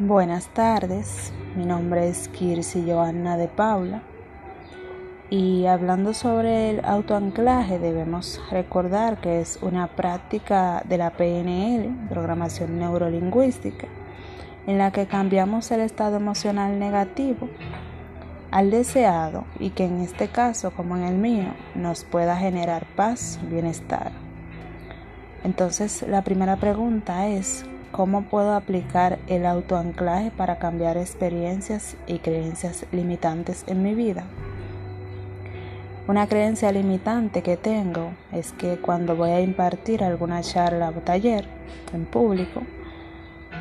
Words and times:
Buenas 0.00 0.48
tardes, 0.48 1.32
mi 1.54 1.64
nombre 1.64 2.08
es 2.08 2.26
Kirsi 2.26 2.82
Joanna 2.84 3.36
de 3.36 3.46
Paula 3.46 4.02
y 5.30 5.66
hablando 5.66 6.14
sobre 6.14 6.70
el 6.70 6.84
autoanclaje 6.84 7.78
debemos 7.78 8.42
recordar 8.50 9.20
que 9.20 9.40
es 9.40 9.56
una 9.62 9.86
práctica 9.86 10.82
de 10.84 10.98
la 10.98 11.10
PNL, 11.10 12.08
programación 12.08 12.76
neurolingüística, 12.80 13.86
en 14.66 14.78
la 14.78 14.90
que 14.90 15.06
cambiamos 15.06 15.70
el 15.70 15.82
estado 15.82 16.16
emocional 16.16 16.76
negativo 16.80 17.48
al 18.50 18.72
deseado 18.72 19.44
y 19.60 19.70
que 19.70 19.84
en 19.84 20.00
este 20.00 20.26
caso 20.26 20.72
como 20.72 20.96
en 20.96 21.04
el 21.04 21.14
mío 21.14 21.54
nos 21.76 22.02
pueda 22.02 22.36
generar 22.36 22.84
paz, 22.96 23.38
bienestar. 23.48 24.10
Entonces 25.44 26.02
la 26.02 26.24
primera 26.24 26.56
pregunta 26.56 27.28
es, 27.28 27.64
¿Cómo 27.94 28.22
puedo 28.22 28.54
aplicar 28.54 29.20
el 29.28 29.46
autoanclaje 29.46 30.32
para 30.32 30.58
cambiar 30.58 30.96
experiencias 30.96 31.96
y 32.08 32.18
creencias 32.18 32.86
limitantes 32.90 33.62
en 33.68 33.84
mi 33.84 33.94
vida? 33.94 34.24
Una 36.08 36.26
creencia 36.26 36.72
limitante 36.72 37.44
que 37.44 37.56
tengo 37.56 38.10
es 38.32 38.50
que 38.50 38.78
cuando 38.78 39.14
voy 39.14 39.30
a 39.30 39.40
impartir 39.40 40.02
alguna 40.02 40.40
charla 40.40 40.88
o 40.88 41.02
taller 41.02 41.46
en 41.92 42.04
público, 42.04 42.62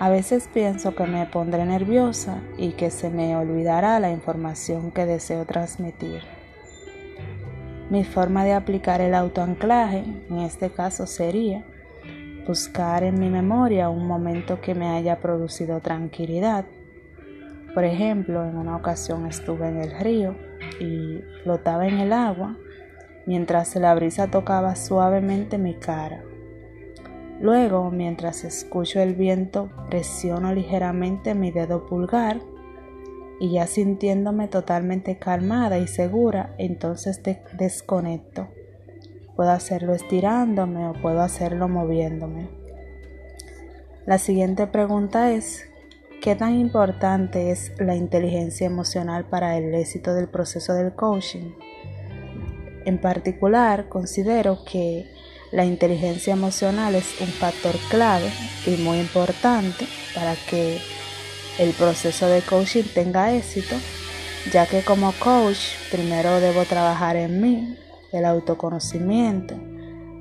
a 0.00 0.08
veces 0.08 0.50
pienso 0.52 0.96
que 0.96 1.04
me 1.04 1.24
pondré 1.26 1.64
nerviosa 1.64 2.40
y 2.58 2.72
que 2.72 2.90
se 2.90 3.10
me 3.10 3.36
olvidará 3.36 4.00
la 4.00 4.10
información 4.10 4.90
que 4.90 5.06
deseo 5.06 5.44
transmitir. 5.44 6.22
Mi 7.90 8.02
forma 8.02 8.44
de 8.44 8.54
aplicar 8.54 9.00
el 9.00 9.14
autoanclaje 9.14 10.02
en 10.28 10.38
este 10.38 10.70
caso 10.70 11.06
sería 11.06 11.62
buscar 12.46 13.02
en 13.02 13.18
mi 13.18 13.28
memoria 13.28 13.88
un 13.88 14.06
momento 14.06 14.60
que 14.60 14.74
me 14.74 14.88
haya 14.88 15.20
producido 15.20 15.80
tranquilidad. 15.80 16.64
Por 17.74 17.84
ejemplo, 17.84 18.44
en 18.44 18.56
una 18.56 18.76
ocasión 18.76 19.26
estuve 19.26 19.68
en 19.68 19.78
el 19.78 19.98
río 19.98 20.36
y 20.80 21.20
flotaba 21.42 21.86
en 21.86 21.98
el 21.98 22.12
agua 22.12 22.56
mientras 23.26 23.74
la 23.76 23.94
brisa 23.94 24.28
tocaba 24.28 24.76
suavemente 24.76 25.58
mi 25.58 25.74
cara. 25.74 26.22
Luego, 27.40 27.90
mientras 27.90 28.44
escucho 28.44 29.00
el 29.00 29.14
viento, 29.14 29.68
presiono 29.90 30.54
ligeramente 30.54 31.34
mi 31.34 31.50
dedo 31.50 31.84
pulgar 31.84 32.40
y 33.38 33.52
ya 33.52 33.66
sintiéndome 33.66 34.48
totalmente 34.48 35.18
calmada 35.18 35.78
y 35.78 35.86
segura, 35.86 36.54
entonces 36.56 37.20
desconecto. 37.58 38.48
Puedo 39.36 39.50
hacerlo 39.50 39.94
estirándome 39.94 40.88
o 40.88 40.94
puedo 40.94 41.20
hacerlo 41.20 41.68
moviéndome. 41.68 42.48
La 44.06 44.18
siguiente 44.18 44.66
pregunta 44.66 45.32
es, 45.32 45.68
¿qué 46.22 46.34
tan 46.34 46.54
importante 46.54 47.50
es 47.50 47.72
la 47.78 47.94
inteligencia 47.94 48.66
emocional 48.66 49.26
para 49.26 49.58
el 49.58 49.74
éxito 49.74 50.14
del 50.14 50.28
proceso 50.28 50.72
del 50.72 50.94
coaching? 50.94 51.52
En 52.86 52.98
particular, 52.98 53.88
considero 53.88 54.64
que 54.64 55.06
la 55.52 55.64
inteligencia 55.64 56.32
emocional 56.32 56.94
es 56.94 57.20
un 57.20 57.26
factor 57.26 57.74
clave 57.90 58.30
y 58.66 58.76
muy 58.82 58.98
importante 59.00 59.86
para 60.14 60.34
que 60.48 60.78
el 61.58 61.72
proceso 61.72 62.26
de 62.28 62.42
coaching 62.42 62.84
tenga 62.94 63.34
éxito, 63.34 63.76
ya 64.52 64.66
que 64.66 64.82
como 64.82 65.12
coach 65.18 65.74
primero 65.90 66.40
debo 66.40 66.64
trabajar 66.64 67.16
en 67.16 67.40
mí, 67.40 67.78
el 68.12 68.24
autoconocimiento, 68.24 69.54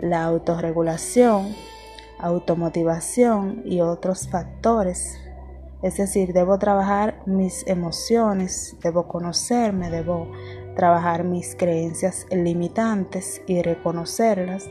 la 0.00 0.24
autorregulación, 0.24 1.54
automotivación 2.18 3.62
y 3.64 3.80
otros 3.80 4.28
factores. 4.28 5.18
Es 5.82 5.96
decir, 5.98 6.32
debo 6.32 6.58
trabajar 6.58 7.22
mis 7.26 7.66
emociones, 7.66 8.76
debo 8.82 9.06
conocerme, 9.06 9.90
debo 9.90 10.30
trabajar 10.76 11.24
mis 11.24 11.54
creencias 11.54 12.26
limitantes 12.30 13.42
y 13.46 13.62
reconocerlas 13.62 14.68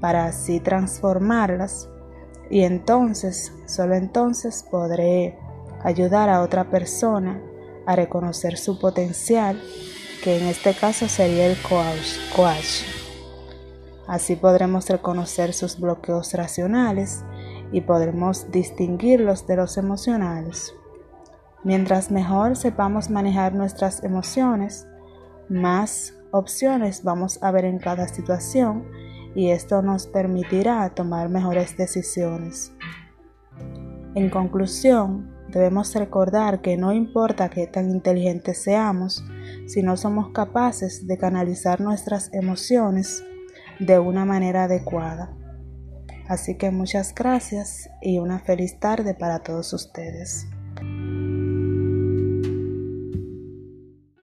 para 0.00 0.26
así 0.26 0.60
transformarlas 0.60 1.88
y 2.50 2.62
entonces, 2.62 3.52
solo 3.66 3.94
entonces 3.94 4.64
podré 4.70 5.38
ayudar 5.82 6.28
a 6.28 6.42
otra 6.42 6.70
persona 6.70 7.40
a 7.86 7.94
reconocer 7.94 8.56
su 8.56 8.78
potencial 8.78 9.60
que 10.22 10.38
en 10.38 10.46
este 10.46 10.74
caso 10.74 11.08
sería 11.08 11.46
el 11.46 11.56
coach. 11.62 12.84
Así 14.06 14.36
podremos 14.36 14.88
reconocer 14.88 15.52
sus 15.52 15.78
bloqueos 15.78 16.32
racionales 16.34 17.24
y 17.72 17.82
podremos 17.82 18.50
distinguirlos 18.50 19.46
de 19.46 19.56
los 19.56 19.76
emocionales. 19.76 20.74
Mientras 21.64 22.10
mejor 22.10 22.56
sepamos 22.56 23.10
manejar 23.10 23.54
nuestras 23.54 24.02
emociones, 24.02 24.86
más 25.48 26.14
opciones 26.30 27.02
vamos 27.04 27.42
a 27.42 27.50
ver 27.50 27.64
en 27.64 27.78
cada 27.78 28.08
situación 28.08 28.86
y 29.34 29.50
esto 29.50 29.82
nos 29.82 30.06
permitirá 30.06 30.88
tomar 30.90 31.28
mejores 31.28 31.76
decisiones. 31.76 32.72
En 34.14 34.30
conclusión, 34.30 35.30
debemos 35.48 35.94
recordar 35.94 36.60
que 36.60 36.76
no 36.76 36.92
importa 36.92 37.48
qué 37.48 37.66
tan 37.66 37.90
inteligentes 37.90 38.62
seamos, 38.62 39.22
si 39.68 39.82
no 39.82 39.96
somos 39.96 40.30
capaces 40.30 41.06
de 41.06 41.18
canalizar 41.18 41.80
nuestras 41.80 42.30
emociones 42.32 43.22
de 43.78 43.98
una 43.98 44.24
manera 44.24 44.64
adecuada. 44.64 45.36
Así 46.26 46.56
que 46.56 46.70
muchas 46.70 47.14
gracias 47.14 47.88
y 48.02 48.18
una 48.18 48.40
feliz 48.40 48.80
tarde 48.80 49.14
para 49.14 49.38
todos 49.40 49.72
ustedes. 49.72 50.46